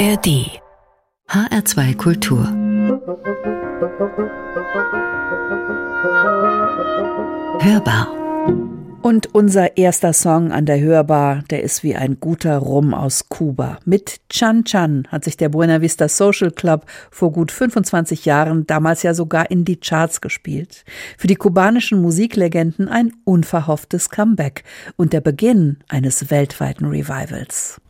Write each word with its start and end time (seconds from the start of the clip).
ARD 0.00 0.62
HR2 1.28 1.94
Kultur 1.94 2.46
Hörbar 7.60 8.08
und 9.02 9.34
unser 9.34 9.76
erster 9.76 10.14
Song 10.14 10.52
an 10.52 10.64
der 10.64 10.80
Hörbar, 10.80 11.44
der 11.50 11.62
ist 11.62 11.82
wie 11.82 11.96
ein 11.96 12.18
guter 12.18 12.56
Rum 12.56 12.94
aus 12.94 13.28
Kuba. 13.28 13.78
Mit 13.84 14.22
Chan 14.30 14.64
Chan 14.64 15.06
hat 15.08 15.24
sich 15.24 15.36
der 15.36 15.50
Buena 15.50 15.82
Vista 15.82 16.08
Social 16.08 16.50
Club 16.50 16.86
vor 17.10 17.30
gut 17.30 17.52
25 17.52 18.24
Jahren 18.24 18.66
damals 18.66 19.02
ja 19.02 19.12
sogar 19.12 19.50
in 19.50 19.66
die 19.66 19.80
Charts 19.80 20.22
gespielt. 20.22 20.86
Für 21.18 21.26
die 21.26 21.36
kubanischen 21.36 22.00
Musiklegenden 22.00 22.88
ein 22.88 23.12
unverhofftes 23.24 24.08
Comeback 24.08 24.64
und 24.96 25.12
der 25.12 25.20
Beginn 25.20 25.76
eines 25.90 26.30
weltweiten 26.30 26.86
Revivals. 26.86 27.82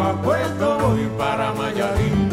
a 0.00 0.12
puesto 0.22 0.78
voy 0.78 1.08
para 1.18 1.52
Mayarín. 1.52 2.28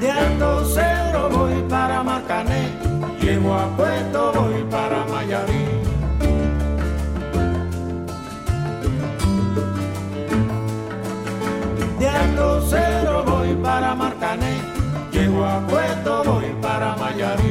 De 0.00 0.10
Alto 0.10 0.64
Cedro 0.64 1.28
voy 1.30 1.62
para 1.68 2.02
Macané, 2.02 2.70
llego 3.20 3.54
a 3.54 3.66
puesto 3.76 4.32
voy 4.32 4.64
para 4.70 5.04
Mayarín. 5.06 5.82
De 11.98 12.08
Alto 12.08 12.60
Cedro 12.68 13.24
voy 13.24 13.54
para 13.62 13.94
Marcané, 13.94 14.58
llego 15.12 15.44
a 15.44 15.60
puesto 15.66 16.24
voy 16.24 16.54
para 16.60 16.96
Mayarín. 16.96 17.43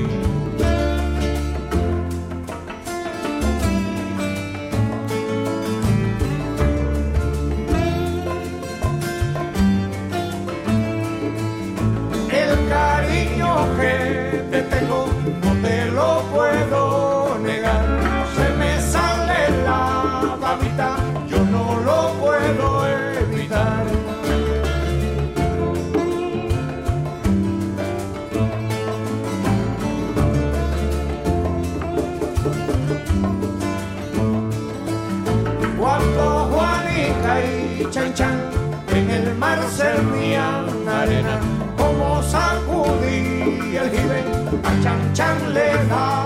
que 13.83 14.45
te 14.51 14.61
tengo, 14.73 15.07
no 15.43 15.51
te 15.61 15.85
lo 15.97 16.09
puedo 16.33 17.37
negar. 17.39 17.85
Se 18.35 18.47
me 18.59 18.71
sale 18.93 19.39
la 19.67 20.37
babita, 20.39 20.89
yo 21.27 21.39
no 21.55 21.65
lo 21.87 21.99
puedo 22.21 22.67
evitar. 23.23 23.83
Cuando 35.79 36.23
Juanita 36.51 37.31
y 37.43 37.87
Chan 37.91 38.13
Chan 38.13 38.39
en 38.95 39.09
el 39.09 39.35
mar 39.35 39.59
servían 39.77 40.87
arena 40.87 41.52
chang 44.81 45.13
chang 45.13 45.53
le 45.53 45.67
ma. 45.89 46.22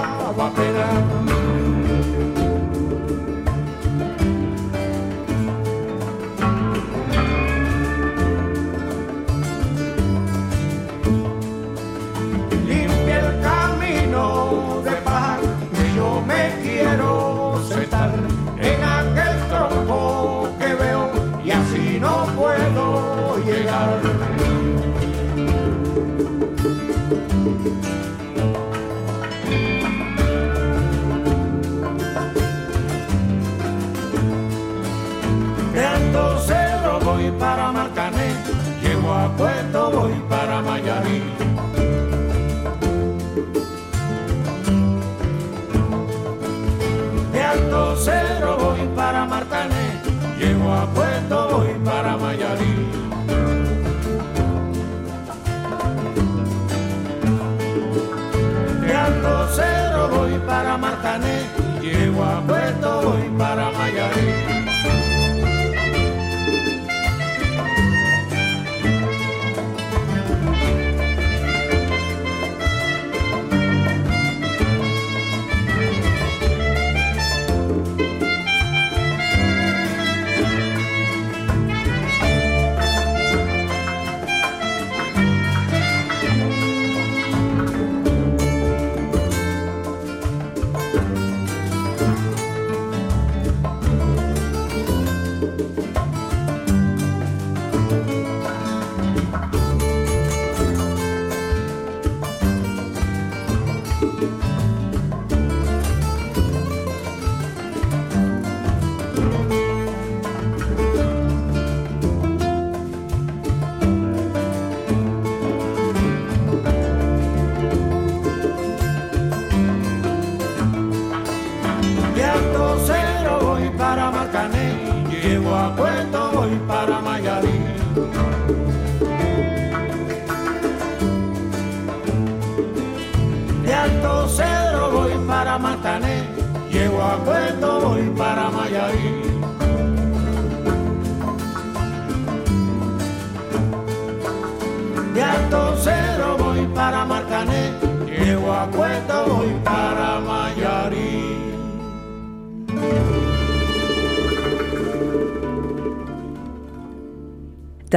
Miami. 40.62 41.37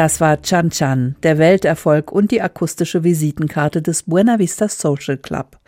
Das 0.00 0.18
war 0.18 0.40
Chan 0.40 0.70
Chan, 0.70 1.16
der 1.22 1.36
Welterfolg 1.36 2.10
und 2.10 2.30
die 2.30 2.40
akustische 2.40 3.04
Visitenkarte 3.04 3.82
des 3.82 4.04
Buena 4.04 4.38
Vista 4.38 4.66
Social 4.66 5.18
Club. 5.18 5.58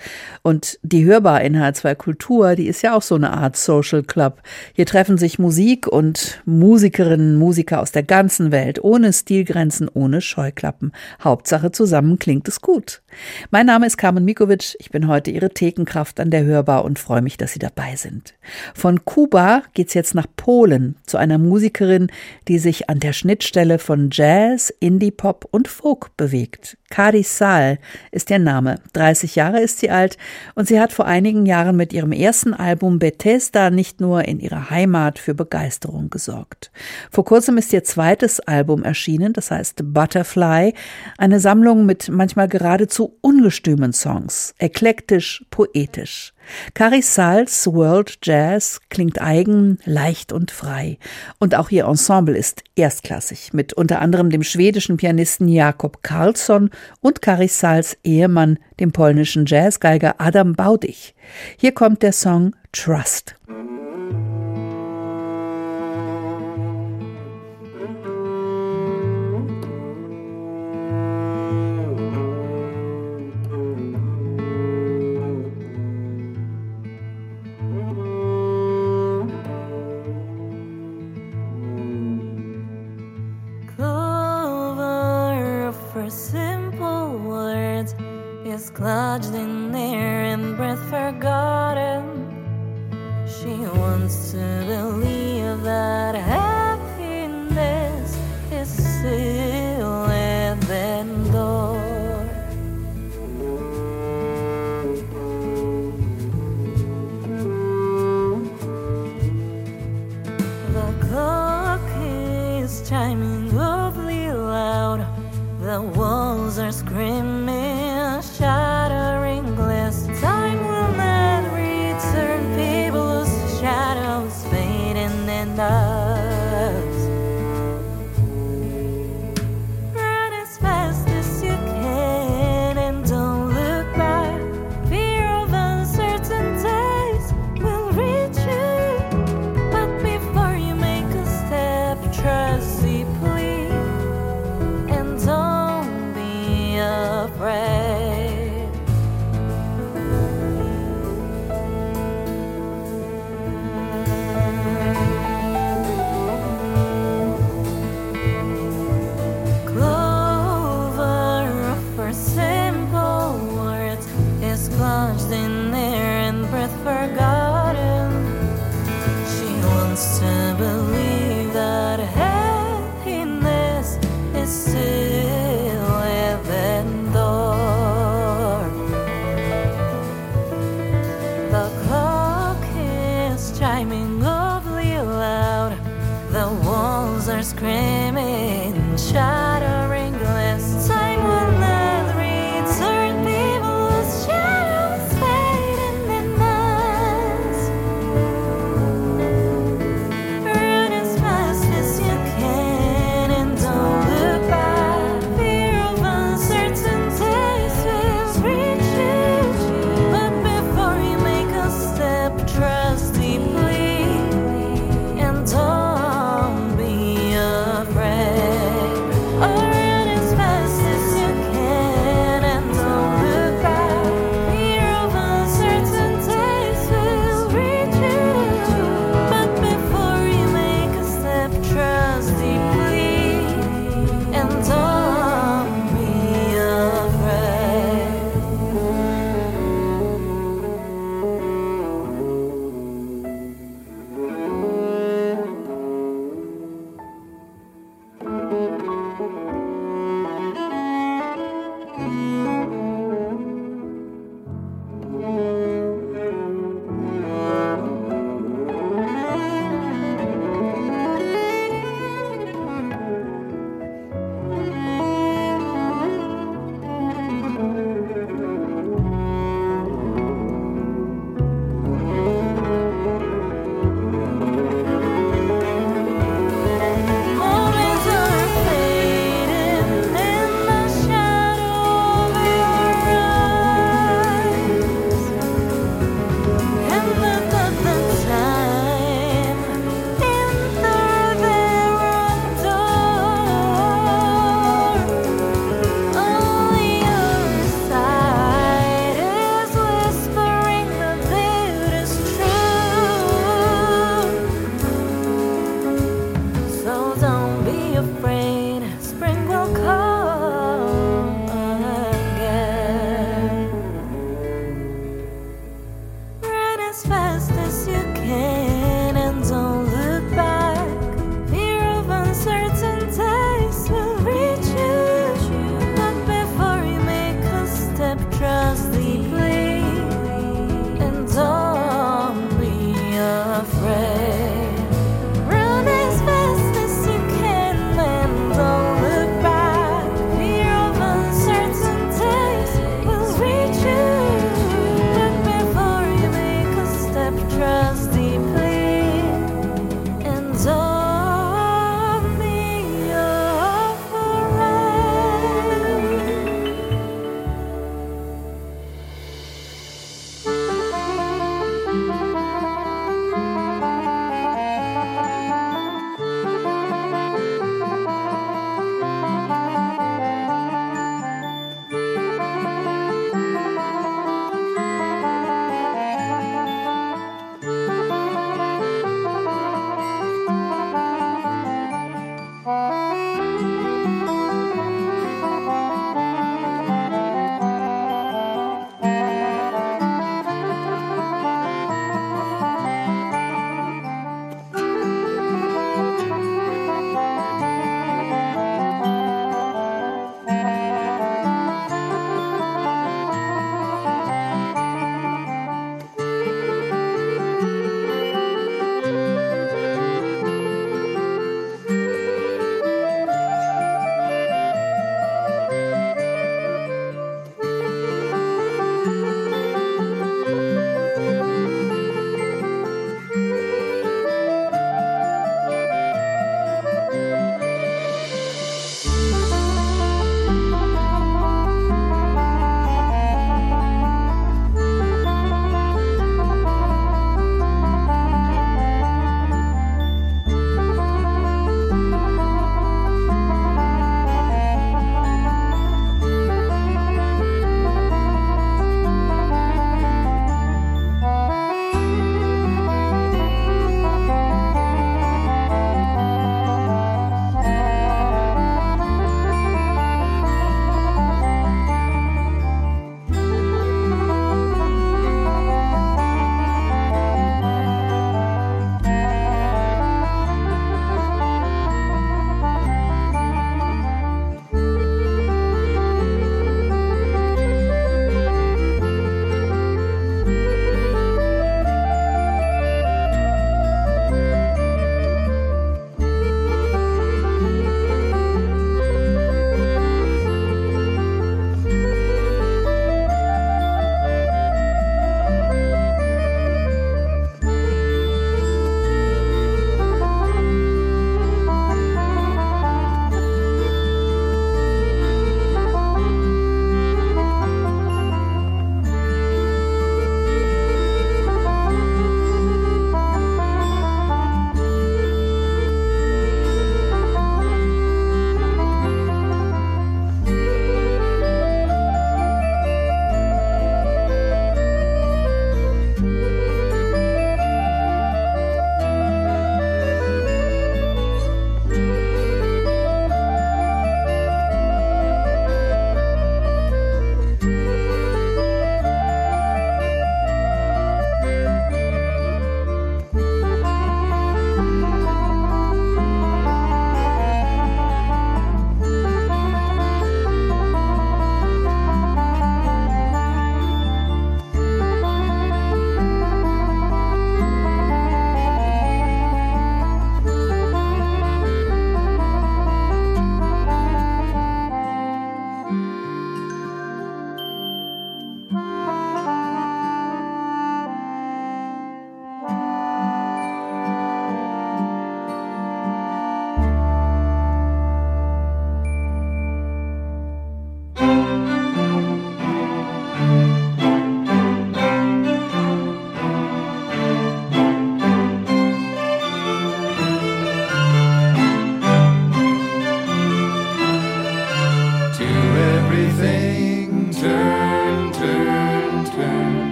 Und 0.40 0.79
die 0.82 1.05
Hörbar 1.05 1.43
in 1.43 1.55
H2 1.55 1.94
Kultur, 1.96 2.55
die 2.55 2.67
ist 2.67 2.81
ja 2.81 2.96
auch 2.96 3.02
so 3.02 3.14
eine 3.14 3.34
Art 3.34 3.58
Social 3.58 4.02
Club. 4.02 4.40
Hier 4.73 4.87
treffen 4.87 5.19
sich 5.19 5.38
Musik 5.38 5.87
und 5.87 6.40
Musikerinnen, 6.46 7.37
Musiker 7.37 7.82
aus 7.82 7.93
der 7.93 8.05
ganzen 8.05 8.52
Welt, 8.52 8.82
ohne 8.82 9.12
Stilgrenzen, 9.12 9.87
ohne 9.93 10.23
Scheuklappen. 10.23 10.93
Hauptsache 11.23 11.70
zusammen 11.70 12.19
klingt 12.19 12.49
es 12.49 12.62
gut. 12.62 13.02
Mein 13.50 13.67
Name 13.67 13.87
ist 13.87 13.99
Carmen 13.99 14.25
Mikovic, 14.25 14.76
ich 14.79 14.90
bin 14.90 15.08
heute 15.08 15.31
Ihre 15.31 15.50
Thekenkraft 15.50 16.19
an 16.20 16.31
der 16.31 16.44
Hörbar 16.44 16.87
und 16.87 16.99
freue 16.99 17.20
mich, 17.20 17.37
dass 17.37 17.52
Sie 17.52 17.58
dabei 17.58 17.96
sind. 17.96 18.32
Von 18.75 19.05
Kuba 19.05 19.62
geht's 19.75 19.93
jetzt 19.93 20.14
nach 20.14 20.26
Polen 20.37 20.96
zu 21.05 21.19
einer 21.19 21.37
Musikerin, 21.37 22.06
die 22.49 22.58
sich 22.58 22.88
an 22.88 22.99
der 22.99 23.12
Schnittstelle 23.12 23.79
von 23.79 24.08
Jazz, 24.11 24.21
Indie-Pop 24.22 25.48
und 25.50 25.69
Folk 25.69 26.16
bewegt. 26.16 26.76
Kadi 26.90 27.22
Sal 27.22 27.78
ist 28.10 28.30
ihr 28.30 28.38
Name. 28.38 28.76
30 28.92 29.34
Jahre 29.34 29.60
ist 29.60 29.78
sie 29.78 29.90
alt 29.90 30.19
und 30.54 30.69
sie 30.69 30.78
hat 30.78 30.92
vor 30.92 31.06
einigen 31.06 31.46
Jahren 31.46 31.76
mit 31.76 31.92
ihrem 31.92 32.12
ersten 32.12 32.54
Album 32.54 32.98
Bethesda 32.98 33.70
nicht 33.70 34.00
nur 34.00 34.24
in 34.26 34.40
ihrer 34.40 34.70
Heimat 34.70 35.19
für 35.19 35.34
Begeisterung 35.34 36.10
gesorgt. 36.10 36.70
Vor 37.10 37.24
kurzem 37.24 37.56
ist 37.58 37.72
ihr 37.72 37.82
zweites 37.82 38.40
Album 38.40 38.82
erschienen, 38.82 39.32
das 39.32 39.50
heißt 39.50 39.92
Butterfly, 39.92 40.74
eine 41.19 41.40
Sammlung 41.40 41.86
mit 41.86 42.08
manchmal 42.08 42.48
geradezu 42.48 43.16
ungestümen 43.22 43.92
Songs, 43.92 44.54
eklektisch, 44.58 45.44
poetisch. 45.50 46.31
Carissals 46.74 47.66
World 47.66 48.18
Jazz 48.22 48.80
klingt 48.88 49.20
eigen, 49.20 49.78
leicht 49.84 50.32
und 50.32 50.50
frei. 50.50 50.98
Und 51.38 51.54
auch 51.54 51.70
ihr 51.70 51.84
Ensemble 51.86 52.36
ist 52.36 52.62
erstklassig, 52.76 53.52
mit 53.52 53.72
unter 53.72 54.00
anderem 54.00 54.30
dem 54.30 54.42
schwedischen 54.42 54.96
Pianisten 54.96 55.48
Jakob 55.48 56.02
Karlsson 56.02 56.70
und 57.00 57.22
Carissals 57.22 57.96
Ehemann, 58.04 58.58
dem 58.80 58.92
polnischen 58.92 59.46
Jazzgeiger 59.46 60.16
Adam 60.18 60.54
Baudich. 60.54 61.14
Hier 61.56 61.72
kommt 61.72 62.02
der 62.02 62.12
Song 62.12 62.54
Trust. 62.72 63.34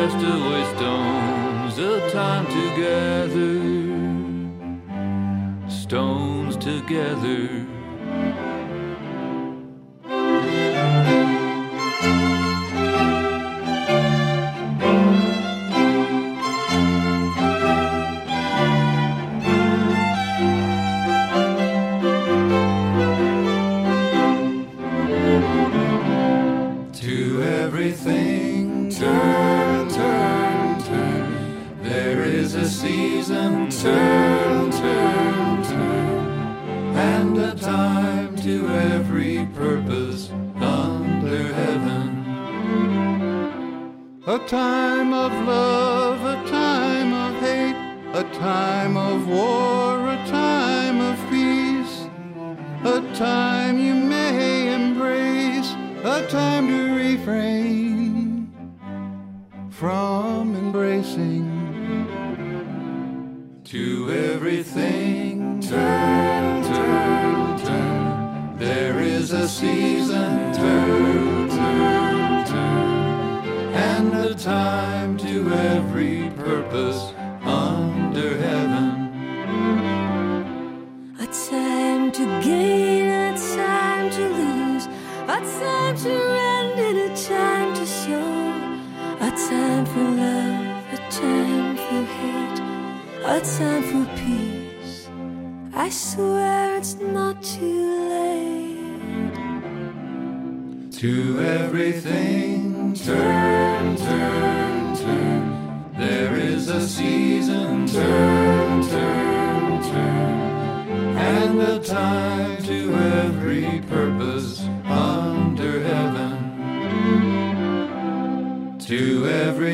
castaway 0.00 0.64
stones 0.76 1.78
a 1.78 2.10
time 2.10 2.46
together. 2.46 3.60
Stones 5.68 6.56
together. 6.56 7.79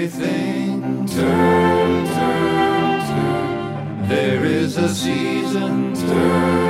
everything. 0.07 1.07
Turn, 1.07 2.07
turn, 2.07 3.07
turn. 3.09 4.09
There 4.09 4.45
is 4.45 4.77
a 4.77 4.89
season. 4.89 5.95
Turn. 5.95 6.66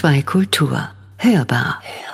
HR2 0.00 0.22
Kultur. 0.22 0.78
Hörbar. 1.18 1.76
Hörbar. 1.82 2.09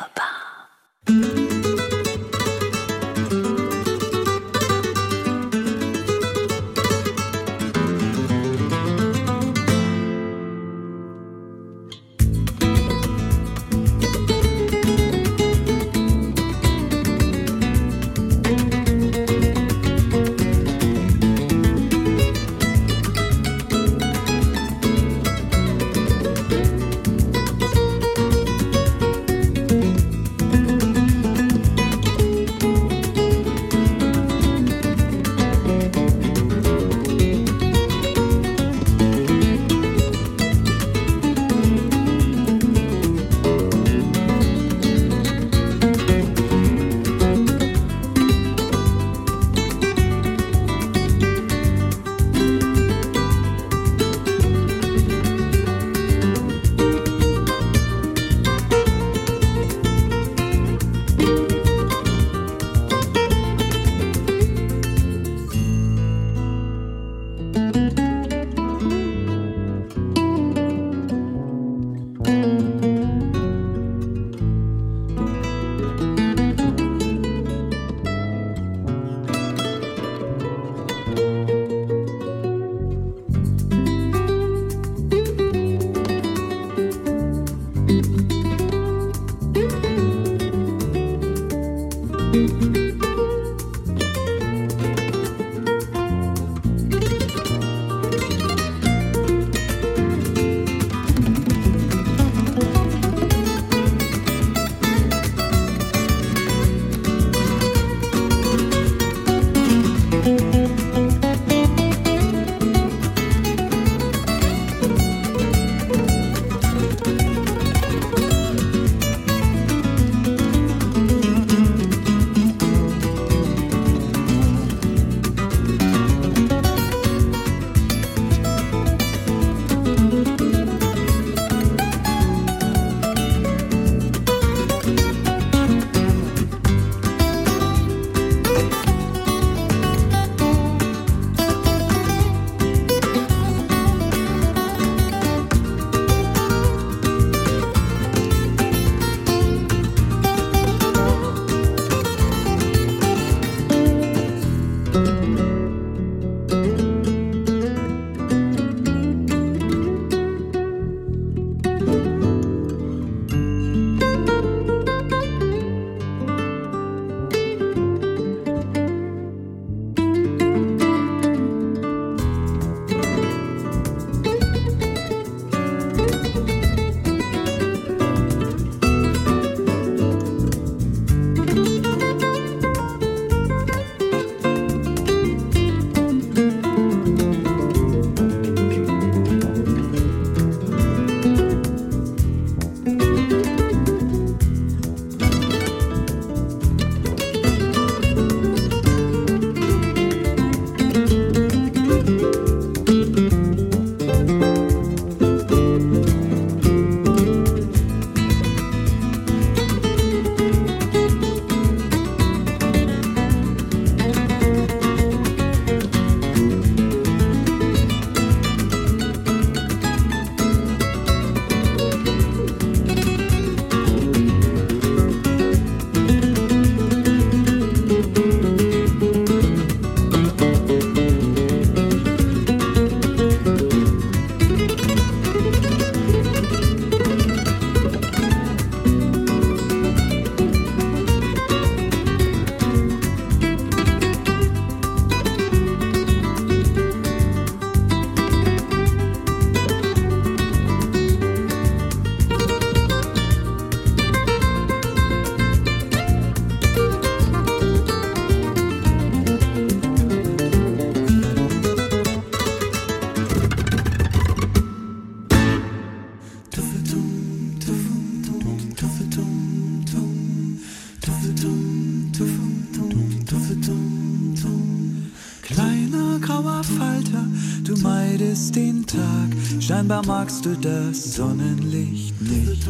Meidest 278.37 278.57
den 278.57 278.87
Tag, 278.87 279.63
scheinbar 279.63 280.05
magst 280.07 280.45
du 280.45 280.57
das 280.57 281.15
Sonnenlicht 281.15 282.21
nicht. 282.21 282.67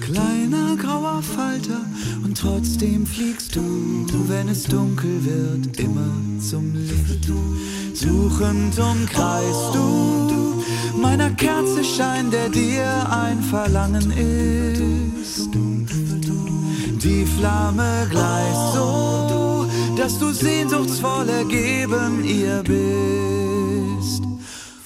Kleiner 0.00 0.76
grauer 0.76 1.22
Falter, 1.22 1.80
und 2.24 2.36
trotzdem 2.36 3.06
fliegst 3.06 3.56
du, 3.56 3.62
wenn 4.28 4.48
es 4.48 4.64
dunkel 4.64 5.24
wird, 5.24 5.78
immer 5.78 6.10
zum 6.40 6.74
Licht. 6.74 7.30
Suchend 7.94 8.78
umkreist 8.78 9.74
du 9.74 10.62
meiner 11.00 11.30
Kerze 11.30 11.84
Schein, 11.84 12.30
der 12.30 12.48
dir 12.48 12.86
ein 13.10 13.42
Verlangen 13.42 14.10
ist. 14.12 15.48
Die 17.02 17.26
Flamme 17.38 18.06
gleicht 18.10 18.74
so, 18.74 19.66
dass 19.96 20.18
du 20.18 20.32
sehnsuchtsvoll 20.32 21.28
ergeben 21.28 22.24
ihr 22.24 22.62
bist 22.64 23.47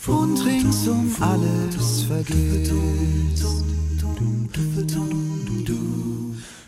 und 0.06 0.44
ringsum 0.44 1.14
alles 1.20 2.02
vergisst. 2.02 2.72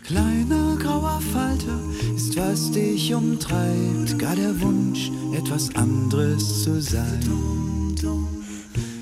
Kleiner 0.03 0.75
grauer 0.77 1.19
Falter 1.33 1.79
ist, 2.15 2.37
was 2.37 2.71
dich 2.71 3.13
umtreibt, 3.13 4.19
gar 4.19 4.35
der 4.35 4.61
Wunsch, 4.61 5.11
etwas 5.33 5.75
anderes 5.75 6.63
zu 6.63 6.81
sein. 6.81 7.19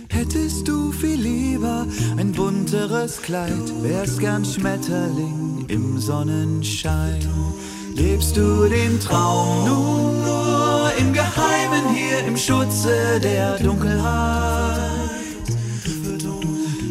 Hättest 0.10 0.68
du 0.68 0.92
viel 0.92 1.20
lieber 1.20 1.86
ein 2.18 2.32
bunteres 2.32 3.22
Kleid, 3.22 3.74
wärst 3.82 4.20
gern 4.20 4.46
Schmetterling 4.46 5.66
im 5.68 6.00
Sonnenschein. 6.00 7.28
Lebst 7.96 8.38
du 8.38 8.68
den 8.70 9.00
Traum 9.00 9.66
nur 9.66 10.73
im 10.98 11.14
Geheimen 11.14 11.90
hier 11.94 12.20
im 12.26 12.38
Schutze 12.38 13.20
der 13.20 13.58
Dunkelheit? 13.60 14.90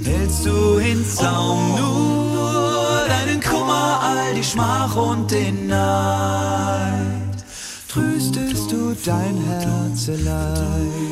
Hältst 0.05 0.47
du 0.47 0.79
in 0.79 1.05
Zaum 1.05 1.77
nur 1.77 3.07
deinen 3.09 3.41
Kummer, 3.41 4.01
all 4.03 4.35
die 4.35 4.45
Schmach 4.45 4.95
und 4.97 5.31
den 5.31 5.69
Neid? 5.69 7.45
Tröstest 7.89 8.73
du 8.73 8.97
dein 9.05 9.37
Herzeleid? 9.47 11.03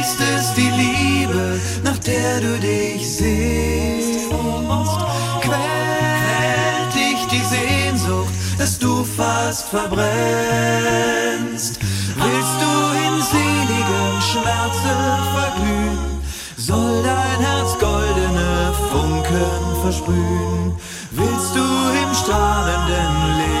Ist 0.00 0.20
es 0.20 0.54
die 0.54 0.70
Liebe, 0.70 1.60
nach 1.84 1.98
der 1.98 2.40
du 2.40 2.58
dich 2.58 3.06
sehnst? 3.16 4.30
Fast 9.16 9.68
verbrennst? 9.68 10.06
Willst 12.16 12.60
du 12.62 12.72
in 13.06 13.22
seligem 13.22 14.20
Schmerze 14.30 14.92
verglühen? 15.36 15.98
Soll 16.56 17.02
dein 17.02 17.40
Herz 17.40 17.78
goldene 17.78 18.72
Funken 18.90 19.82
versprühen? 19.82 20.74
Willst 21.12 21.54
du 21.54 21.60
im 21.60 22.14
strahlenden 22.14 23.36
Licht 23.38 23.55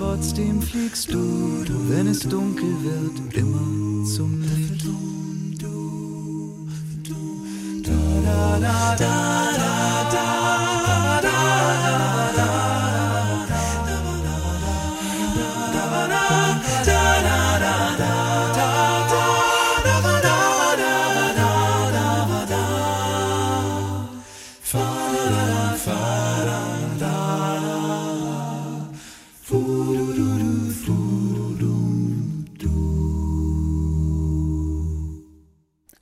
trotzdem 0.00 0.62
fliegst 0.62 1.12
du, 1.12 1.18
wenn 1.90 2.06
es 2.06 2.20
dunkel 2.20 2.72
wird, 2.82 3.34
immer 3.36 4.04
zum 4.06 4.40
Licht. 4.40 4.86
Da, 7.84 8.58
da, 8.60 8.96
da, 8.96 8.96
da, 8.96 9.69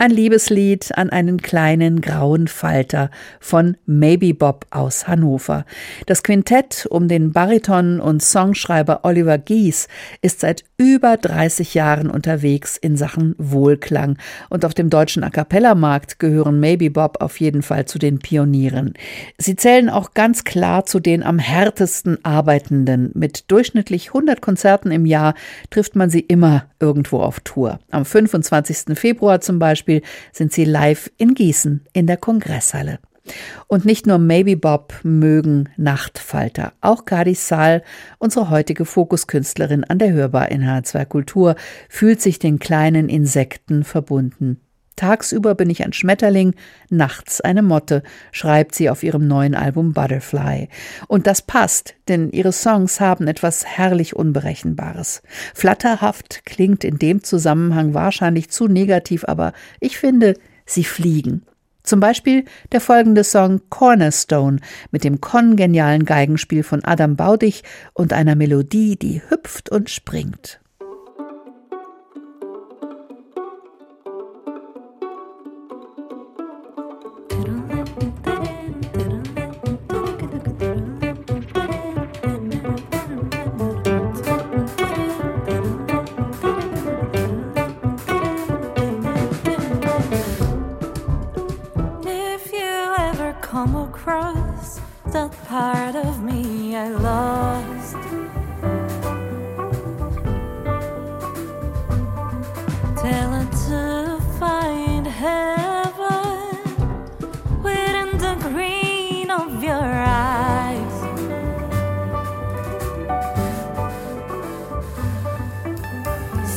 Ein 0.08 0.14
Liebeslied 0.14 0.96
an 0.96 1.10
einen 1.10 1.36
kleinen 1.36 2.00
grauen 2.00 2.48
Falter 2.48 3.10
von 3.40 3.76
Maybe 3.84 4.32
Bob 4.32 4.64
aus 4.70 5.06
Hannover. 5.06 5.66
Das 6.06 6.22
Quintett 6.22 6.86
um 6.88 7.08
den 7.08 7.32
Bariton 7.32 8.00
und 8.00 8.22
Songschreiber 8.22 9.00
Oliver 9.02 9.36
Gies 9.36 9.86
ist 10.22 10.40
seit 10.40 10.64
über 10.78 11.18
30 11.18 11.74
Jahren 11.74 12.08
unterwegs 12.08 12.78
in 12.78 12.96
Sachen 12.96 13.34
Wohlklang. 13.36 14.16
Und 14.48 14.64
auf 14.64 14.72
dem 14.72 14.88
deutschen 14.88 15.24
A 15.24 15.28
Cappella-Markt 15.28 16.18
gehören 16.18 16.58
Maybe 16.58 16.88
Bob 16.88 17.20
auf 17.20 17.38
jeden 17.38 17.60
Fall 17.60 17.84
zu 17.84 17.98
den 17.98 18.18
Pionieren. 18.18 18.94
Sie 19.36 19.56
zählen 19.56 19.90
auch 19.90 20.14
ganz 20.14 20.44
klar 20.44 20.86
zu 20.86 21.00
den 21.00 21.22
am 21.22 21.38
härtesten 21.38 22.24
Arbeitenden. 22.24 23.10
Mit 23.12 23.50
durchschnittlich 23.50 24.08
100 24.08 24.40
Konzerten 24.40 24.90
im 24.90 25.04
Jahr 25.04 25.34
trifft 25.68 25.96
man 25.96 26.08
sie 26.08 26.20
immer 26.20 26.64
irgendwo 26.80 27.20
auf 27.20 27.40
Tour. 27.40 27.80
Am 27.90 28.06
25. 28.06 28.96
Februar 28.96 29.42
zum 29.42 29.58
Beispiel 29.58 29.97
sind 30.32 30.52
sie 30.52 30.64
live 30.64 31.10
in 31.16 31.34
Gießen 31.34 31.84
in 31.92 32.06
der 32.06 32.16
Kongresshalle. 32.16 32.98
Und 33.66 33.84
nicht 33.84 34.06
nur 34.06 34.18
Maybe 34.18 34.56
Bob 34.56 34.94
mögen 35.02 35.68
Nachtfalter. 35.76 36.72
Auch 36.80 37.04
Kadi 37.04 37.34
Saal, 37.34 37.82
unsere 38.18 38.50
heutige 38.50 38.84
Fokuskünstlerin 38.84 39.84
an 39.84 39.98
der 39.98 40.12
Hörbar 40.12 40.50
in 40.50 40.62
H2 40.62 41.04
Kultur, 41.04 41.56
fühlt 41.88 42.20
sich 42.20 42.38
den 42.38 42.58
kleinen 42.58 43.08
Insekten 43.08 43.84
verbunden. 43.84 44.60
Tagsüber 44.98 45.54
bin 45.54 45.70
ich 45.70 45.84
ein 45.84 45.92
Schmetterling, 45.92 46.54
nachts 46.90 47.40
eine 47.40 47.62
Motte, 47.62 48.02
schreibt 48.32 48.74
sie 48.74 48.90
auf 48.90 49.02
ihrem 49.04 49.28
neuen 49.28 49.54
Album 49.54 49.92
Butterfly. 49.92 50.68
Und 51.06 51.26
das 51.26 51.40
passt, 51.40 51.94
denn 52.08 52.30
ihre 52.30 52.52
Songs 52.52 53.00
haben 53.00 53.28
etwas 53.28 53.64
herrlich 53.64 54.16
Unberechenbares. 54.16 55.22
Flatterhaft 55.54 56.44
klingt 56.44 56.82
in 56.82 56.98
dem 56.98 57.22
Zusammenhang 57.22 57.94
wahrscheinlich 57.94 58.50
zu 58.50 58.66
negativ, 58.66 59.24
aber 59.24 59.52
ich 59.78 59.98
finde, 59.98 60.34
sie 60.66 60.84
fliegen. 60.84 61.42
Zum 61.84 62.00
Beispiel 62.00 62.44
der 62.72 62.80
folgende 62.80 63.22
Song 63.22 63.62
Cornerstone 63.70 64.58
mit 64.90 65.04
dem 65.04 65.20
kongenialen 65.20 66.04
Geigenspiel 66.04 66.64
von 66.64 66.84
Adam 66.84 67.14
Baudich 67.14 67.62
und 67.94 68.12
einer 68.12 68.34
Melodie, 68.34 68.96
die 68.96 69.22
hüpft 69.30 69.70
und 69.70 69.88
springt. 69.88 70.60
Cross 94.08 94.80
that 95.12 95.32
part 95.44 95.94
of 95.94 96.22
me 96.22 96.74
I 96.74 96.88
lost. 96.88 97.92
Tell 103.02 103.30
it 103.42 103.50
to 103.68 104.18
find 104.40 105.06
heaven 105.06 106.56
within 107.62 108.10
the 108.16 108.34
green 108.48 109.30
of 109.30 109.62
your 109.62 109.88
eyes. 110.24 110.98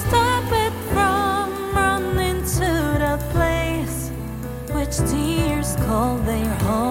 Stop 0.02 0.48
it 0.66 0.74
from 0.94 1.50
running 1.76 2.40
to 2.60 2.70
the 3.06 3.18
place 3.34 4.10
which 4.74 4.96
tears 5.12 5.76
call 5.86 6.16
their 6.20 6.56
home. 6.64 6.91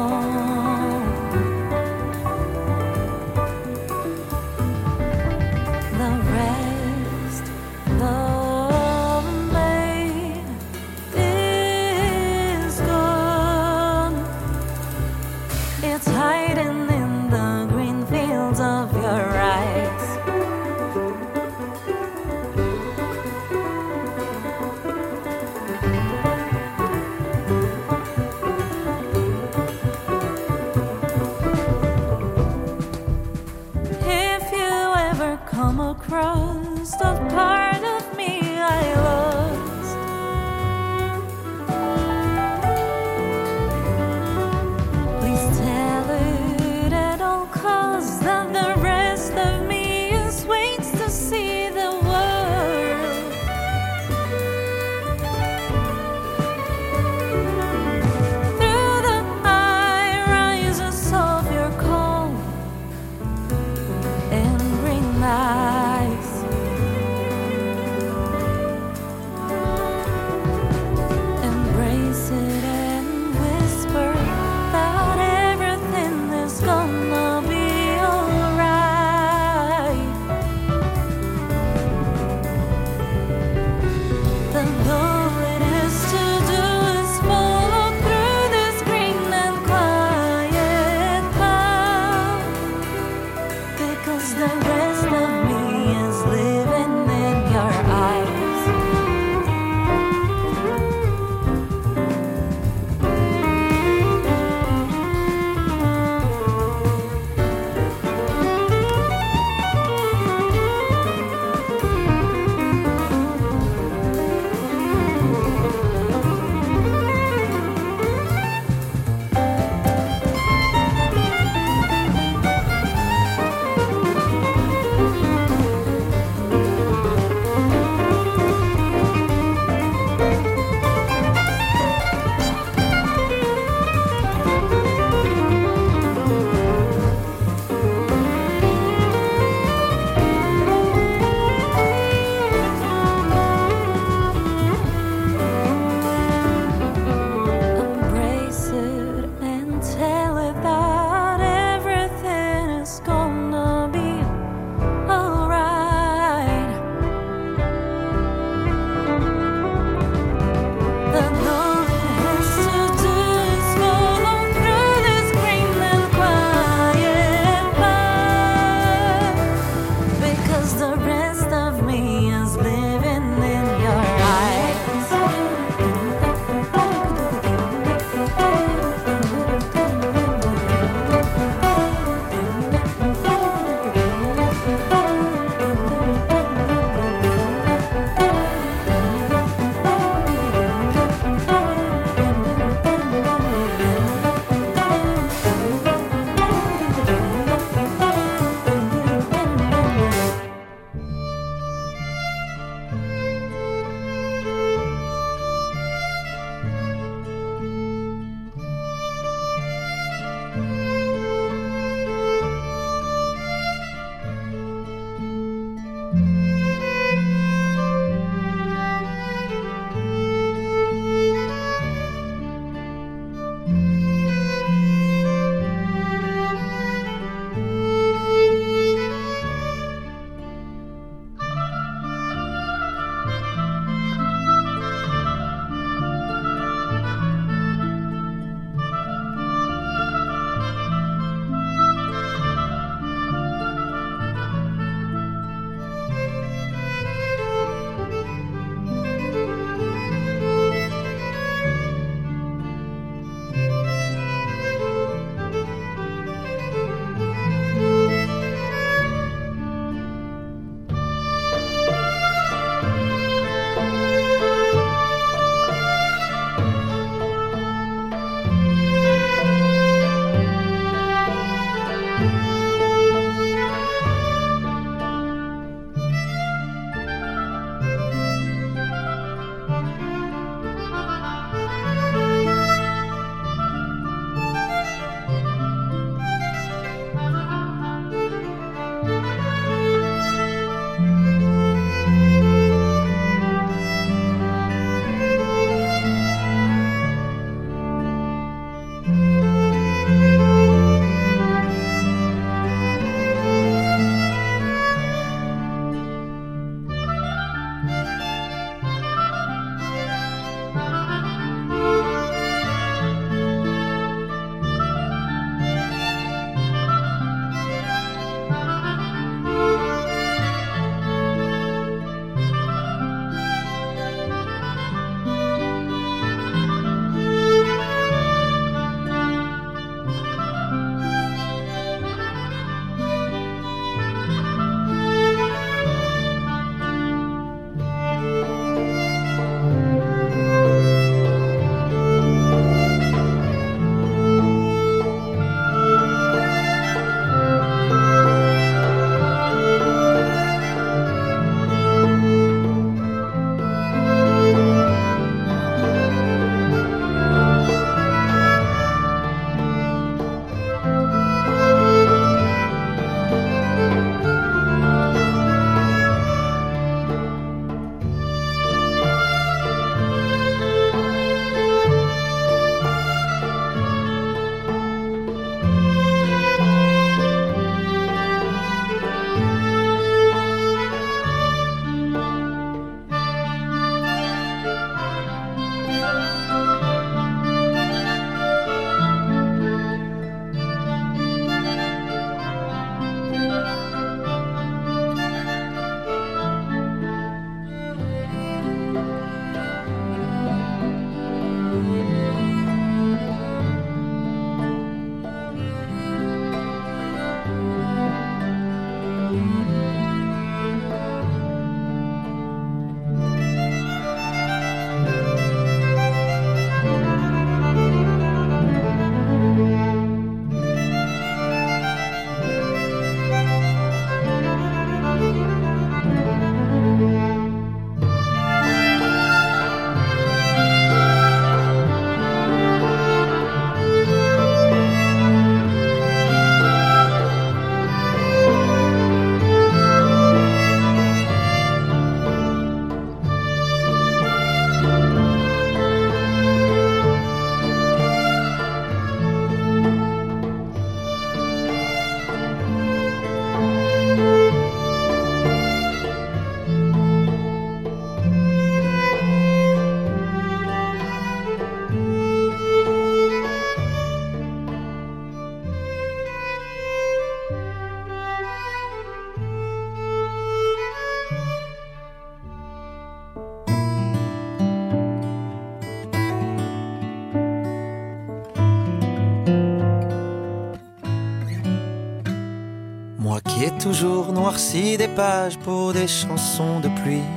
Noirci 484.40 484.96
des 484.96 485.08
pages 485.08 485.58
pour 485.58 485.92
des 485.92 486.08
chansons 486.08 486.80
de 486.80 486.88
pluie. 487.00 487.30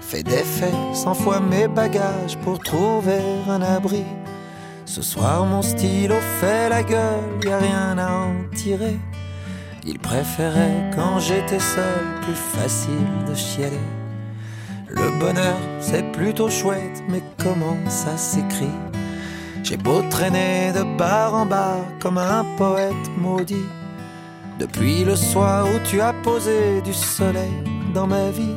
Fait 0.00 0.22
d'effet 0.22 0.76
cent 0.94 1.14
fois 1.14 1.40
mes 1.40 1.66
bagages 1.66 2.36
pour 2.44 2.56
trouver 2.60 3.22
un 3.48 3.60
abri. 3.60 4.04
Ce 4.84 5.02
soir 5.02 5.44
mon 5.44 5.62
stylo 5.62 6.14
fait 6.40 6.68
la 6.68 6.82
gueule, 6.84 7.30
y 7.44 7.48
a 7.48 7.58
rien 7.58 7.98
à 7.98 8.08
en 8.26 8.34
tirer. 8.54 8.98
Il 9.84 9.98
préférait 9.98 10.90
quand 10.94 11.18
j'étais 11.18 11.64
seul, 11.74 12.04
plus 12.22 12.40
facile 12.56 13.12
de 13.28 13.34
chialer. 13.34 13.88
Le 14.88 15.08
bonheur, 15.18 15.60
c'est 15.80 16.06
plutôt 16.12 16.50
chouette, 16.50 17.02
mais 17.08 17.22
comment 17.42 17.78
ça 17.88 18.16
s'écrit? 18.16 18.76
J'ai 19.64 19.76
beau 19.76 20.02
traîner 20.10 20.72
de 20.72 20.82
bar 20.96 21.34
en 21.34 21.46
bar 21.46 21.78
comme 22.00 22.18
un 22.18 22.44
poète 22.56 23.06
maudit. 23.16 23.68
Depuis 24.60 25.04
le 25.04 25.16
soir 25.16 25.66
où 25.66 25.78
tu 25.88 26.02
as 26.02 26.12
posé 26.12 26.82
du 26.82 26.92
soleil 26.92 27.64
dans 27.94 28.06
ma 28.06 28.28
vie, 28.28 28.56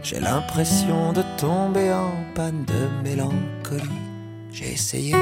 j'ai 0.00 0.20
l'impression 0.20 1.12
de 1.12 1.24
tomber 1.36 1.92
en 1.92 2.12
panne 2.36 2.64
de 2.64 3.02
mélancolie. 3.02 3.82
J'ai 4.52 4.74
essayé, 4.74 5.16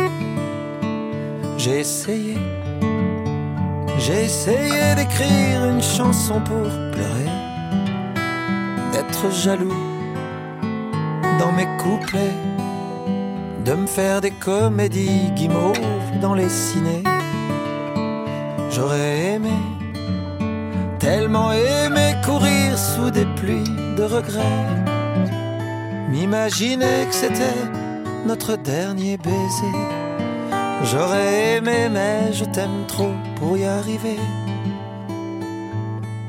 j'ai 1.57 1.81
essayé, 1.81 2.37
j'ai 3.99 4.25
essayé 4.25 4.95
d'écrire 4.97 5.65
une 5.65 5.83
chanson 5.83 6.43
pour 6.43 6.69
pleurer, 6.93 7.33
d'être 8.93 9.31
jaloux 9.33 9.83
dans 11.39 11.53
mes 11.53 11.69
couplets, 11.79 12.37
de 13.65 13.73
me 13.73 13.87
faire 13.87 14.21
des 14.21 14.33
comédies 14.33 15.31
guimauves 15.35 15.81
dans 16.21 16.35
les 16.35 16.51
cinés. 16.51 17.03
J'aurais 18.71 19.37
aimé, 19.37 19.55
tellement 21.07 21.53
aimé 21.53 22.17
courir 22.25 22.77
sous 22.77 23.13
des 23.13 23.27
pluies 23.37 23.77
de 23.97 24.03
regrets, 24.03 24.67
m'imaginer 26.11 27.07
que 27.09 27.15
c'était 27.15 27.63
notre 28.27 28.57
dernier 28.57 29.17
baiser. 29.17 29.79
J'aurais 30.83 31.59
aimé, 31.59 31.89
mais 31.89 32.33
je 32.33 32.45
t'aime 32.45 32.87
trop 32.89 33.15
pour 33.37 33.57
y 33.57 33.65
arriver. 33.65 34.19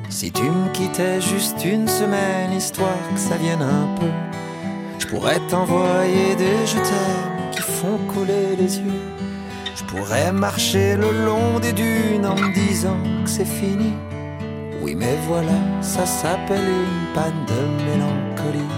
Si 0.09 0.31
tu 0.31 0.43
me 0.43 0.69
quittais 0.73 1.21
juste 1.21 1.65
une 1.65 1.87
semaine, 1.87 2.53
histoire 2.55 3.03
que 3.15 3.19
ça 3.19 3.35
vienne 3.37 3.63
un 3.63 3.87
peu, 3.99 4.11
je 4.99 5.07
pourrais 5.07 5.39
t'envoyer 5.49 6.35
des 6.35 6.67
je 6.67 6.79
t'aime 6.87 7.49
qui 7.51 7.63
font 7.63 7.97
couler 8.13 8.55
les 8.55 8.77
yeux. 8.77 9.01
Je 9.75 9.83
pourrais 9.85 10.31
marcher 10.31 10.95
le 10.95 11.09
long 11.25 11.59
des 11.59 11.73
dunes 11.73 12.27
en 12.27 12.35
me 12.35 12.53
disant 12.53 13.01
que 13.23 13.29
c'est 13.29 13.51
fini. 13.61 13.93
Mais 15.07 15.15
voilà, 15.25 15.57
ça 15.79 16.05
s'appelle 16.05 16.67
une 16.67 17.13
panne 17.13 17.45
de 17.47 17.61
mélancolie. 17.85 18.73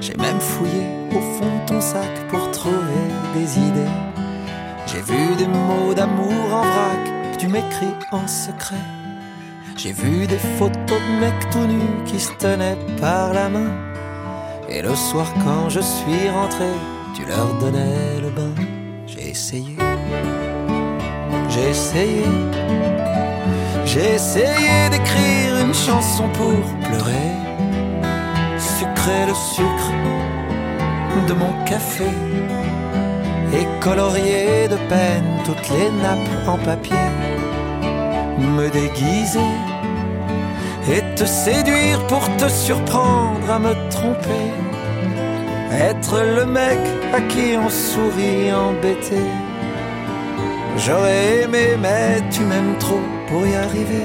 J'ai 0.00 0.14
même 0.16 0.38
fouillé 0.38 0.86
au 1.10 1.20
fond 1.34 1.50
de 1.58 1.66
ton 1.66 1.80
sac 1.80 2.28
pour 2.28 2.52
trouver 2.52 3.06
des 3.34 3.58
idées. 3.58 3.94
J'ai 4.86 5.00
vu 5.00 5.34
des 5.34 5.48
mots 5.48 5.92
d'amour 5.92 6.44
en 6.52 6.62
vrac 6.62 7.04
que 7.32 7.38
tu 7.40 7.48
m'écris 7.48 7.94
en 8.12 8.28
secret. 8.28 8.84
J'ai 9.76 9.90
vu 9.90 10.28
des 10.28 10.38
photos 10.56 11.00
de 11.00 11.20
mecs 11.20 11.50
tout 11.50 11.66
nus 11.66 12.04
qui 12.06 12.20
se 12.20 12.32
tenaient 12.34 12.78
par 13.00 13.32
la 13.32 13.48
main. 13.48 13.72
Et 14.68 14.82
le 14.82 14.94
soir 14.94 15.26
quand 15.44 15.68
je 15.68 15.80
suis 15.80 16.28
rentré, 16.30 16.70
tu 17.16 17.24
leur 17.24 17.52
donnais 17.58 18.20
le 18.22 18.30
bain. 18.30 18.54
J'ai 19.08 19.30
essayé, 19.30 19.76
j'ai 21.48 21.70
essayé, 21.70 22.22
j'ai 23.94 24.14
essayé 24.14 24.88
d'écrire 24.90 25.56
une 25.64 25.72
chanson 25.72 26.24
pour 26.30 26.58
pleurer, 26.84 27.30
sucrer 28.58 29.26
le 29.28 29.34
sucre 29.34 29.92
de 31.28 31.32
mon 31.32 31.52
café 31.64 32.08
et 33.52 33.66
colorier 33.80 34.66
de 34.66 34.76
peine 34.88 35.28
toutes 35.44 35.68
les 35.70 35.90
nappes 36.02 36.48
en 36.48 36.58
papier, 36.58 37.08
me 38.56 38.68
déguiser 38.68 39.52
et 40.90 41.02
te 41.14 41.24
séduire 41.24 42.04
pour 42.08 42.24
te 42.36 42.48
surprendre 42.48 43.48
à 43.48 43.60
me 43.60 43.74
tromper. 43.90 44.50
Être 45.72 46.20
le 46.36 46.46
mec 46.46 46.80
à 47.12 47.20
qui 47.20 47.56
on 47.56 47.68
sourit 47.68 48.52
embêté. 48.52 49.22
J'aurais 50.78 51.42
aimé, 51.42 51.76
mais 51.80 52.22
tu 52.32 52.40
m'aimes 52.40 52.76
trop 52.80 53.13
pour 53.28 53.46
y 53.46 53.54
arriver. 53.54 54.02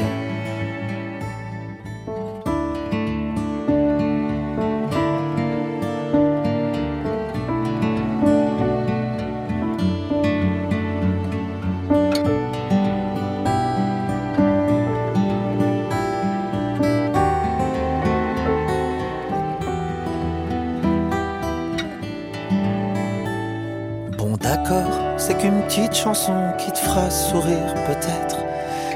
Bon 24.17 24.35
d'accord, 24.37 24.85
c'est 25.17 25.37
qu'une 25.37 25.61
petite 25.63 25.95
chanson 25.95 26.33
qui 26.57 26.71
te 26.71 26.77
fera 26.77 27.09
sourire 27.09 27.73
peut-être. 27.87 28.48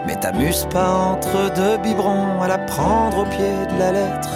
Mais 0.06 0.16
t'amuse 0.18 0.68
pas 0.72 0.90
entre 0.90 1.54
deux 1.56 1.78
biberons 1.78 2.42
à 2.42 2.48
la 2.48 2.58
prendre 2.58 3.20
au 3.20 3.26
pied 3.26 3.56
de 3.74 3.80
la 3.80 3.92
lettre. 3.92 4.30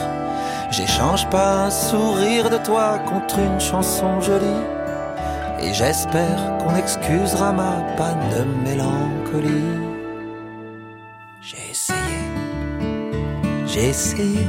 J'échange 0.71 1.27
pas 1.29 1.65
un 1.65 1.69
sourire 1.69 2.49
de 2.49 2.57
toi 2.57 2.99
contre 2.99 3.39
une 3.39 3.59
chanson 3.59 4.21
jolie. 4.21 4.63
Et 5.59 5.73
j'espère 5.73 6.57
qu'on 6.59 6.75
excusera 6.75 7.51
ma 7.51 7.81
panne 7.97 8.29
de 8.31 8.69
mélancolie. 8.69 9.79
J'ai 11.41 11.71
essayé, 11.71 12.19
j'ai 13.65 13.89
essayé, 13.89 14.47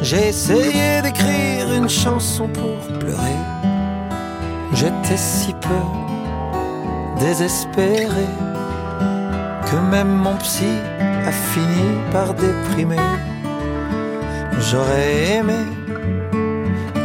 j'ai 0.00 0.28
essayé 0.28 1.02
d'écrire 1.02 1.72
une 1.74 1.88
chanson 1.88 2.48
pour 2.48 2.98
pleurer. 2.98 3.40
J'étais 4.72 5.16
si 5.16 5.52
peu 5.54 5.82
désespéré 7.18 8.26
que 9.72 9.78
même 9.78 10.14
mon 10.24 10.36
psy 10.36 10.74
a 11.26 11.32
fini 11.32 11.84
par 12.12 12.34
déprimer. 12.34 13.06
J'aurais 14.60 15.36
aimé, 15.36 15.60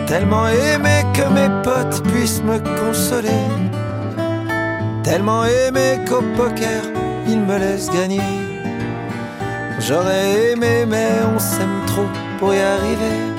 tellement 0.05 0.49
aimé 0.49 0.95
que 1.13 1.25
mes 1.37 1.51
potes 1.63 2.03
puissent 2.09 2.43
me 2.43 2.59
consoler. 2.81 3.45
Tellement 5.01 5.45
aimé 5.45 5.99
qu'au 6.07 6.21
poker, 6.35 6.81
ils 7.25 7.39
me 7.39 7.57
laissent 7.57 7.89
gagner. 7.89 8.33
J'aurais 9.79 10.51
aimé, 10.51 10.85
mais 10.85 11.11
on 11.33 11.39
s'aime 11.39 11.79
trop 11.85 12.09
pour 12.37 12.53
y 12.53 12.59
arriver. 12.59 13.36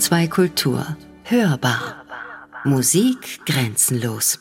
SWR2 0.00 0.28
Kultur. 0.28 0.96
Hörbar. 1.24 1.80
Musik 2.64 3.40
grenzenlos. 3.44 4.38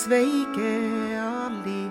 Sveike 0.00 0.74
alli 1.20 1.90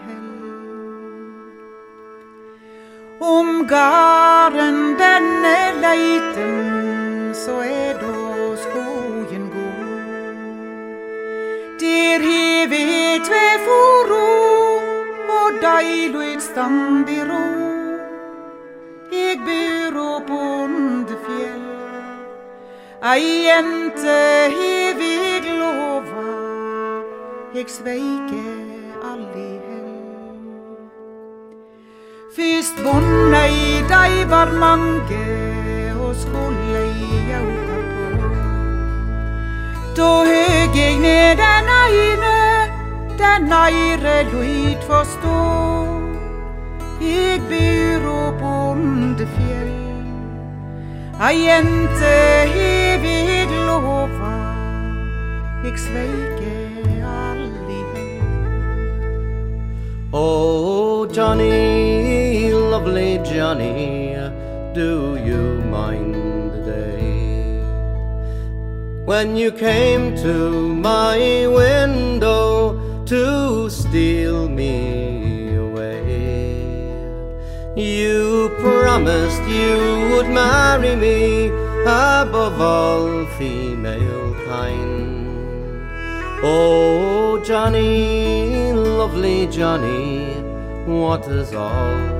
Om 3.19 3.67
garden 3.67 4.77
den 5.01 5.27
er 5.45 5.73
leiten, 5.85 7.33
så 7.35 7.55
er 7.59 7.99
da 8.03 8.55
skogen 8.63 9.45
god. 9.55 9.89
Der 11.81 12.25
har 12.27 12.67
vi 12.73 12.87
tve 13.27 13.49
foro, 13.67 14.29
og 15.41 15.61
deilig 15.67 16.41
stand 16.41 17.09
i 17.09 17.19
ro. 17.29 17.45
Eg 19.11 19.45
bur 19.45 19.99
på 19.99 20.09
bondefjell, 20.31 21.69
ei 23.13 23.23
jente 23.49 24.19
lova, 24.49 24.78
eg 27.57 27.69
sveike 27.69 28.41
alli 29.09 29.49
Fyrst 32.35 32.77
i 32.77 33.81
dei 33.89 34.25
var 34.29 34.51
mange 34.53 35.23
og 35.97 36.13
skulle 36.15 36.83
jauka 37.29 37.87
på. 38.21 38.29
Da 39.97 40.11
høg 40.29 40.77
eg 40.77 41.01
ned 41.01 41.41
den 41.41 41.71
eine, 41.73 42.37
den 43.17 43.51
eire 43.63 44.15
lyd 44.29 44.85
forstå. 44.85 45.41
Eg 47.01 47.41
byr 47.49 48.05
å 48.05 48.29
bondefjell, 48.37 49.73
ei 51.17 51.35
jente 51.47 52.15
hev 52.53 53.11
eg 53.17 53.59
lova, 53.65 54.37
eg 55.65 55.81
sveike 55.89 56.58
Oh, 60.11 61.05
Johnny, 61.05 62.51
lovely 62.51 63.19
Johnny, 63.19 64.15
do 64.73 65.21
you 65.23 65.61
mind 65.69 66.15
the 66.51 66.61
day 66.65 67.61
when 69.05 69.35
you 69.35 69.51
came 69.51 70.15
to 70.15 70.73
my 70.73 71.45
window 71.45 73.05
to 73.05 73.69
steal 73.69 74.49
me 74.49 75.53
away? 75.53 76.01
You 77.75 78.49
promised 78.57 79.43
you 79.43 80.09
would 80.09 80.27
marry 80.27 80.95
me 80.95 81.49
above 81.83 82.59
all 82.59 83.27
female 83.37 84.33
kind. 84.47 84.97
Oh, 86.41 87.39
Johnny, 87.45 88.48
lovely 88.99 89.47
Johnny 89.47 90.43
Waters 90.85 91.53
all. 91.53 92.18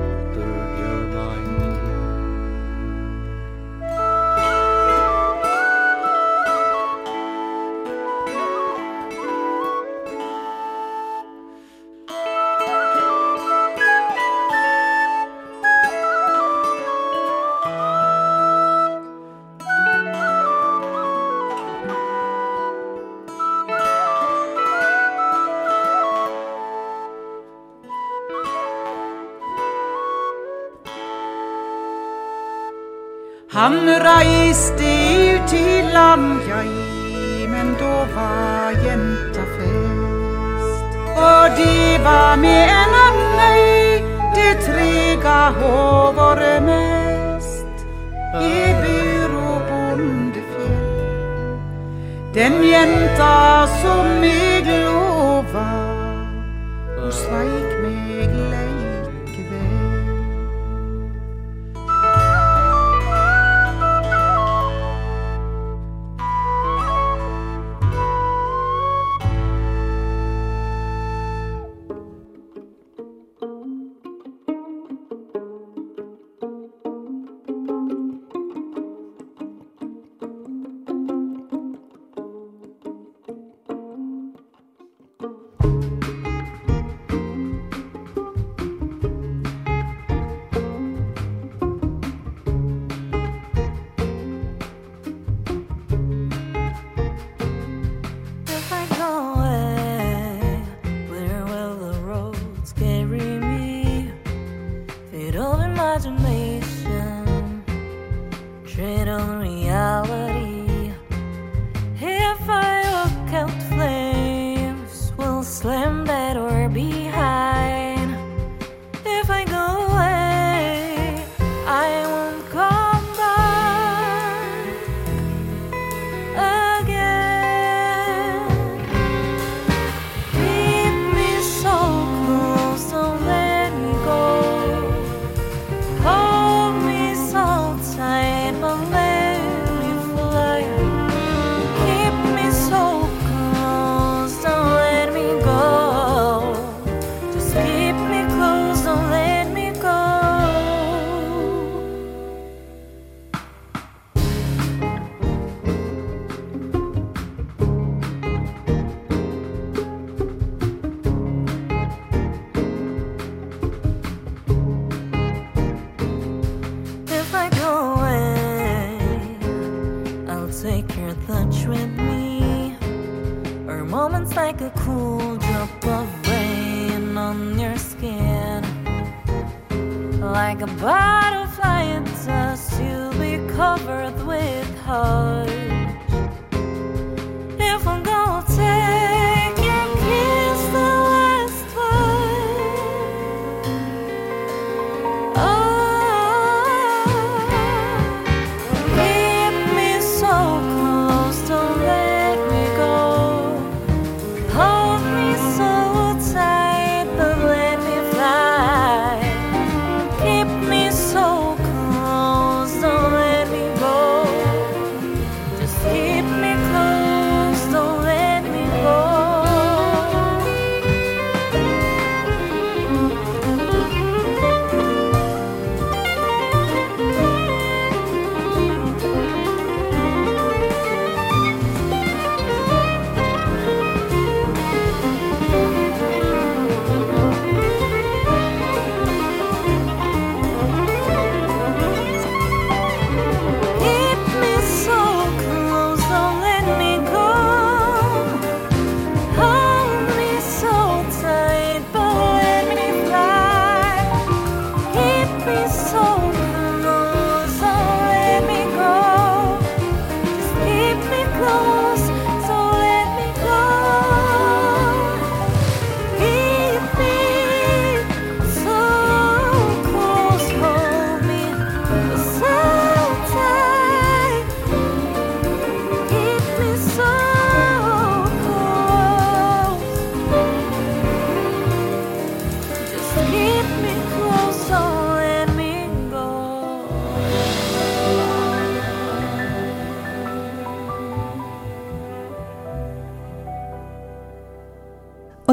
Han 33.60 33.74
reiste 33.84 34.90
ut 35.32 35.48
til 35.48 35.84
Landjei, 35.92 37.46
men 37.52 37.74
da 37.80 37.96
var 38.14 38.70
jenta 38.84 39.42
fest. 39.56 40.94
Og 41.28 41.58
det 41.58 41.98
var 42.04 42.36
med 42.40 42.72
en 42.80 42.94
annei 43.00 44.00
det 44.36 44.54
trega 44.64 45.40
hovaret 45.58 46.62
mest. 46.70 47.84
i 48.40 48.62
byr 48.82 49.30
og 49.50 49.60
bondefjell. 49.68 50.86
Den 52.34 52.56
jenta 52.64 53.66
som 53.82 54.08
meg 54.22 54.70
lova, 54.86 55.68
hun 56.96 57.12
sveik 57.12 57.69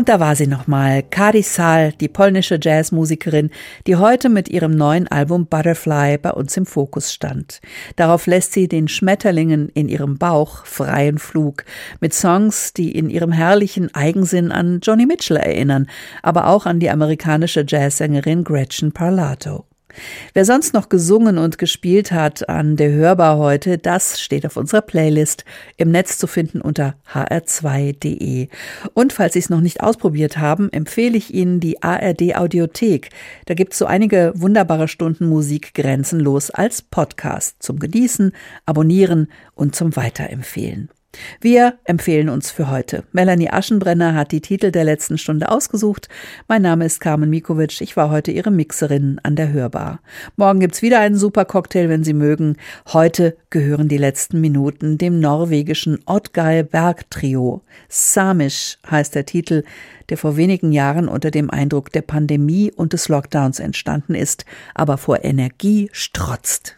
Und 0.07 0.13
da 0.13 0.19
war 0.21 0.37
sie 0.37 0.47
nochmal, 0.47 1.03
Kari 1.03 1.41
Sal, 1.41 1.91
die 1.91 2.07
polnische 2.07 2.57
Jazzmusikerin, 2.61 3.49
die 3.87 3.97
heute 3.97 4.29
mit 4.29 4.47
ihrem 4.47 4.71
neuen 4.71 5.05
Album 5.09 5.47
Butterfly 5.47 6.17
bei 6.17 6.31
uns 6.31 6.55
im 6.55 6.65
Fokus 6.65 7.11
stand. 7.11 7.59
Darauf 7.97 8.25
lässt 8.25 8.53
sie 8.53 8.69
den 8.69 8.87
Schmetterlingen 8.87 9.67
in 9.67 9.89
ihrem 9.89 10.17
Bauch 10.17 10.65
freien 10.65 11.17
Flug 11.17 11.65
mit 11.99 12.13
Songs, 12.13 12.71
die 12.71 12.97
in 12.97 13.09
ihrem 13.09 13.33
herrlichen 13.33 13.93
Eigensinn 13.93 14.53
an 14.53 14.79
Johnny 14.81 15.05
Mitchell 15.05 15.35
erinnern, 15.35 15.87
aber 16.23 16.47
auch 16.47 16.65
an 16.65 16.79
die 16.79 16.89
amerikanische 16.89 17.65
Jazzsängerin 17.67 18.45
Gretchen 18.45 18.93
Parlato. 18.93 19.66
Wer 20.33 20.45
sonst 20.45 20.73
noch 20.73 20.89
gesungen 20.89 21.37
und 21.37 21.57
gespielt 21.57 22.11
hat 22.11 22.49
an 22.49 22.75
der 22.75 22.91
Hörbar 22.91 23.37
heute, 23.37 23.77
das 23.77 24.19
steht 24.19 24.45
auf 24.45 24.57
unserer 24.57 24.81
Playlist 24.81 25.45
im 25.77 25.91
Netz 25.91 26.17
zu 26.17 26.27
finden 26.27 26.61
unter 26.61 26.95
hr2.de. 27.11 28.47
Und 28.93 29.13
falls 29.13 29.33
Sie 29.33 29.39
es 29.39 29.49
noch 29.49 29.61
nicht 29.61 29.81
ausprobiert 29.81 30.37
haben, 30.37 30.71
empfehle 30.71 31.17
ich 31.17 31.33
Ihnen 31.33 31.59
die 31.59 31.81
ARD 31.81 32.35
Audiothek. 32.35 33.09
Da 33.45 33.53
gibt 33.53 33.73
es 33.73 33.79
so 33.79 33.85
einige 33.85 34.33
wunderbare 34.35 34.87
Stunden 34.87 35.27
Musik 35.27 35.73
grenzenlos 35.73 36.51
als 36.51 36.81
Podcast 36.81 37.55
zum 37.59 37.79
Genießen, 37.79 38.31
Abonnieren 38.65 39.27
und 39.55 39.75
zum 39.75 39.95
Weiterempfehlen. 39.95 40.89
Wir 41.39 41.79
empfehlen 41.83 42.29
uns 42.29 42.51
für 42.51 42.69
heute. 42.69 43.03
Melanie 43.11 43.49
Aschenbrenner 43.49 44.15
hat 44.15 44.31
die 44.31 44.41
Titel 44.41 44.71
der 44.71 44.83
letzten 44.83 45.17
Stunde 45.17 45.49
ausgesucht. 45.49 46.09
Mein 46.47 46.61
Name 46.61 46.85
ist 46.85 46.99
Carmen 46.99 47.29
Mikovic. 47.29 47.81
Ich 47.81 47.95
war 47.95 48.09
heute 48.09 48.31
Ihre 48.31 48.51
Mixerin 48.51 49.19
an 49.23 49.35
der 49.35 49.51
Hörbar. 49.51 49.99
Morgen 50.35 50.59
gibt's 50.59 50.81
wieder 50.81 50.99
einen 50.99 51.15
super 51.15 51.45
Cocktail, 51.45 51.89
wenn 51.89 52.03
Sie 52.03 52.13
mögen. 52.13 52.57
Heute 52.91 53.37
gehören 53.49 53.87
die 53.87 53.97
letzten 53.97 54.41
Minuten 54.41 54.97
dem 54.97 55.19
norwegischen 55.19 55.99
Oddgeil 56.05 56.63
Bergtrio. 56.63 57.61
Samisch 57.87 58.77
heißt 58.89 59.15
der 59.15 59.25
Titel, 59.25 59.63
der 60.09 60.17
vor 60.17 60.37
wenigen 60.37 60.71
Jahren 60.71 61.07
unter 61.07 61.31
dem 61.31 61.49
Eindruck 61.49 61.91
der 61.91 62.01
Pandemie 62.01 62.71
und 62.71 62.93
des 62.93 63.09
Lockdowns 63.09 63.59
entstanden 63.59 64.15
ist, 64.15 64.45
aber 64.73 64.97
vor 64.97 65.23
Energie 65.23 65.89
strotzt. 65.91 66.77